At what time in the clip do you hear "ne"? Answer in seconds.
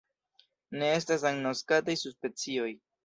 0.83-0.89